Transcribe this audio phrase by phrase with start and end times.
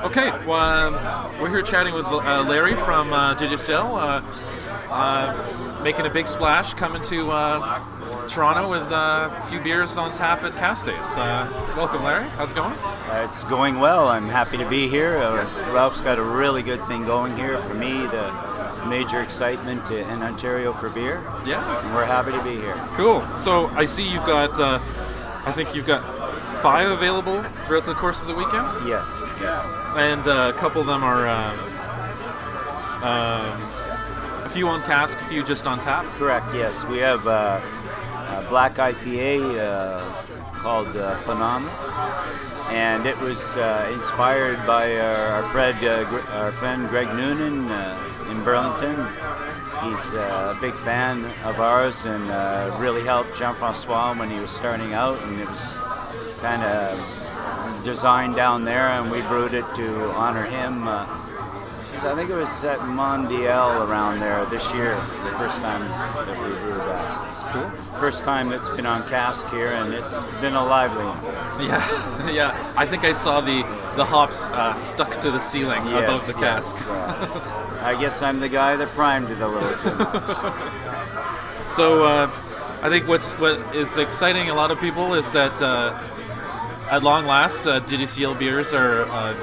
[0.00, 4.22] Okay, well, um, we're here chatting with uh, Larry from uh, Dieu du Ciel, uh,
[4.90, 10.12] uh, making a big splash, coming to uh, Toronto with uh, a few beers on
[10.12, 10.94] tap at Castays.
[11.16, 12.28] Uh, welcome, Larry.
[12.30, 12.74] How's it going?
[12.74, 14.06] Uh, it's going well.
[14.06, 15.18] I'm happy to be here.
[15.18, 17.60] Uh, Ralph's got a really good thing going here.
[17.62, 21.20] For me, the major excitement in Ontario for beer.
[21.44, 21.84] Yeah.
[21.84, 22.76] And we're happy to be here.
[22.94, 23.26] Cool.
[23.36, 24.78] So I see you've got, uh,
[25.44, 26.04] I think you've got
[26.62, 28.66] five available throughout the course of the weekend?
[28.86, 29.06] Yes.
[29.40, 29.64] Yes.
[29.96, 31.58] And uh, a couple of them are um,
[33.02, 33.62] um,
[34.44, 36.04] a few on cask, a few just on tap.
[36.18, 36.46] Correct.
[36.54, 40.02] Yes, we have uh, a black IPA uh,
[40.54, 41.68] called uh, Panama,
[42.70, 47.70] and it was uh, inspired by our, our friend, uh, Gr- our friend Greg Noonan
[47.70, 48.96] uh, in Burlington.
[49.84, 54.50] He's a big fan of ours and uh, really helped Jean Francois when he was
[54.50, 55.74] starting out, and it was
[56.40, 60.86] kind of designed down there, and we brewed it to honor him.
[60.88, 61.06] Uh,
[62.00, 66.54] I think it was at Mondial around there this year, the first time that we
[66.60, 67.52] brewed that.
[67.52, 67.70] Cool.
[67.98, 71.18] First time it's been on cask here, and it's been a lively one.
[71.68, 72.72] Yeah, yeah.
[72.76, 73.62] I think I saw the
[73.96, 76.86] the hops uh, stuck to the ceiling Yes, above the yes, cask.
[76.88, 80.54] uh, I guess I'm the guy that primed it a little too much.
[81.68, 82.30] So uh,
[82.80, 86.00] I think what's what is exciting a lot of people is that uh,
[86.88, 89.34] at long last, uh, DDCL beers are uh,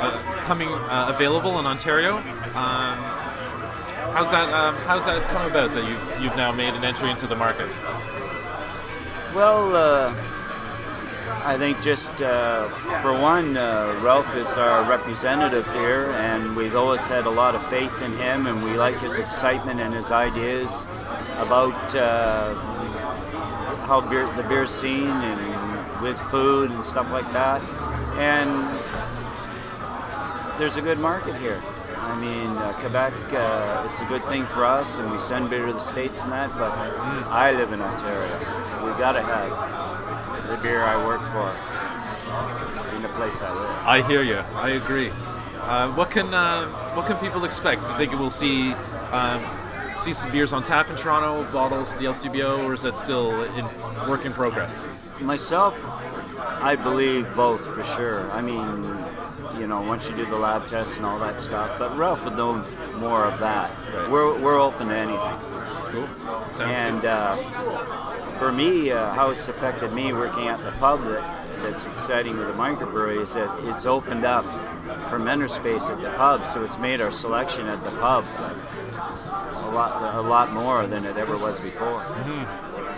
[0.00, 2.18] uh, coming uh, available in Ontario.
[2.18, 2.98] Um,
[4.14, 4.54] how's that?
[4.54, 7.68] Um, how's that come about that you've you've now made an entry into the market?
[9.34, 10.14] Well, uh,
[11.44, 17.30] I think just for one, Ralph is our representative here, and we've always had a
[17.30, 20.86] lot of faith in him, and we like his excitement and his ideas
[21.38, 22.54] about uh,
[23.86, 27.62] how beer, the beer scene and with food and stuff like that.
[28.18, 28.50] And
[30.58, 31.60] there's a good market here.
[31.96, 35.66] I mean, uh, Quebec, uh, it's a good thing for us, and we send beer
[35.66, 36.72] to the States and that, but
[37.28, 38.38] I live in Ontario.
[38.84, 43.70] We gotta have the beer I work for in the place I live.
[43.86, 44.38] I hear you.
[44.54, 45.10] I agree.
[45.60, 47.82] Uh, what can uh, what can people expect?
[47.82, 48.72] Do you think we'll see
[49.12, 49.44] um,
[49.98, 53.42] see some beers on tap in Toronto, bottles at the LCBO, or is that still
[53.44, 53.64] in
[54.08, 54.86] work in progress?
[55.20, 55.74] Myself,
[56.38, 58.30] I believe both for sure.
[58.30, 58.82] I mean,
[59.60, 62.36] you know, once you do the lab tests and all that stuff, but Ralph would
[62.36, 62.64] know
[62.98, 63.70] more of that.
[63.92, 64.08] Right.
[64.10, 65.18] We're, we're open to anything.
[65.90, 66.06] Cool.
[66.52, 67.10] Sounds and good.
[67.10, 67.36] uh,
[68.38, 72.46] for me, uh, how it's affected me working at the pub that, that's exciting with
[72.48, 74.44] the microbrewery is that it's opened up
[75.10, 78.24] fermenter space at the pub, so it's made our selection at the pub
[79.68, 82.02] a lot, a lot more than it ever was before.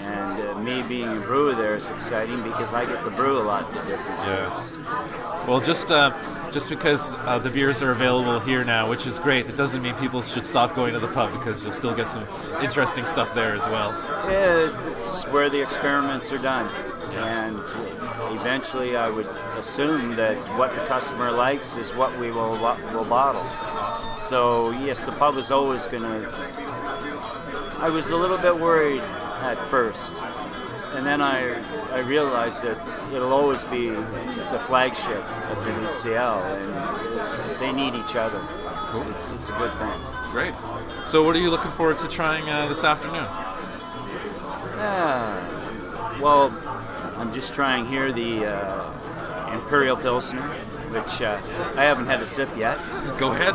[0.00, 3.42] And uh, me being a brewer there is exciting because I get to brew a
[3.42, 4.72] lot of different beers.
[4.86, 5.46] Yeah.
[5.46, 6.10] Well, just uh,
[6.50, 9.94] just because uh, the beers are available here now, which is great, it doesn't mean
[9.96, 12.24] people should stop going to the pub because you'll still get some
[12.62, 13.90] interesting stuff there as well.
[14.30, 16.70] Yeah, it's where the experiments are done.
[17.14, 17.58] And
[18.38, 19.26] eventually, I would
[19.56, 23.44] assume that what the customer likes is what we will, will bottle.
[24.22, 26.30] So, yes, the pub is always going to.
[27.78, 30.12] I was a little bit worried at first.
[30.94, 31.52] And then I,
[31.92, 32.78] I realized that
[33.12, 38.42] it'll always be the flagship of the DCL, and they need each other.
[38.88, 40.00] It's, it's, it's a good thing.
[40.30, 40.54] Great.
[41.06, 43.26] So, what are you looking forward to trying uh, this afternoon?
[44.76, 46.20] Yeah.
[46.20, 46.50] Well,
[47.18, 51.40] I'm just trying here the uh, Imperial Pilsner, which uh,
[51.76, 52.78] I haven't had a sip yet.
[53.18, 53.54] Go ahead.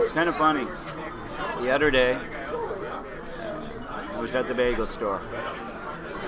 [0.00, 0.66] It's kind of funny.
[1.60, 2.18] The other day,
[3.38, 5.20] I was at the bagel store,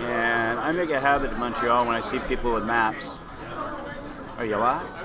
[0.00, 3.16] and I make a habit in Montreal when I see people with maps.
[4.38, 5.02] Are you lost?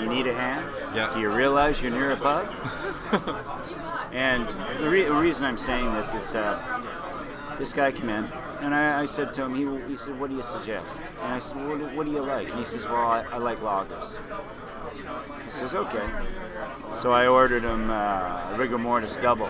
[0.00, 0.70] You need a hand?
[0.94, 1.12] Yeah.
[1.14, 2.46] Do you realize you're near a pub?
[4.12, 4.46] and
[4.80, 8.24] the, re- the reason I'm saying this is that this guy came in,
[8.60, 11.38] and I, I said to him, he, he said, "What do you suggest?" And I
[11.38, 14.16] said, "What, do- what do you like?" And he says, "Well, I, I like lagers."
[15.44, 16.06] He says, "Okay."
[16.96, 19.48] So I ordered him uh, a rigor mortis double.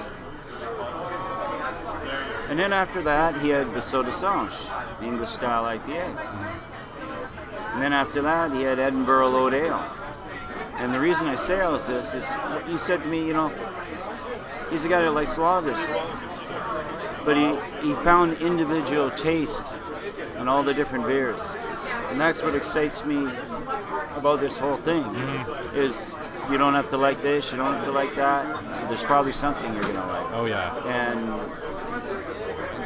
[2.49, 6.61] And then after that, he had the Soda Sanche, English style IPA.
[7.75, 9.85] And then after that, he had Edinburgh Old Ale.
[10.75, 13.49] And the reason I say all this is what you said to me, you know,
[14.71, 15.76] he's a guy that likes lagers.
[17.25, 19.65] But he, he found individual taste
[20.38, 21.41] in all the different beers.
[22.11, 23.26] And that's what excites me
[24.17, 25.77] about this whole thing mm-hmm.
[25.77, 26.15] is
[26.50, 28.88] you don't have to like this, you don't have to like that.
[28.88, 30.32] There's probably something you're gonna like.
[30.32, 30.76] Oh yeah.
[30.87, 31.29] And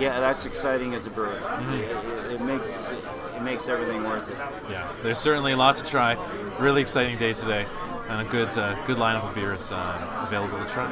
[0.00, 1.40] yeah, that's exciting as a brewer.
[1.72, 2.88] It, it, it makes
[3.34, 4.36] it makes everything worth it.
[4.70, 6.16] Yeah, there's certainly a lot to try.
[6.58, 7.66] Really exciting day today,
[8.08, 10.88] and a good uh, good lineup of beers uh, available to try.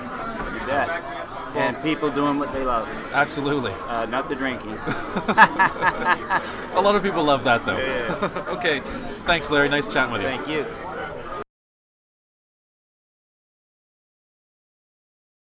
[0.67, 1.23] Bet.
[1.57, 3.73] And people doing what they love, Absolutely.
[3.89, 4.73] uh, not the drinking.
[6.77, 7.79] A lot of people love that though.
[7.79, 8.45] Yeah.
[8.49, 8.81] okay,
[9.25, 9.71] thanks, Larry.
[9.71, 10.29] Nice chatting with you.
[10.29, 10.67] Thank you.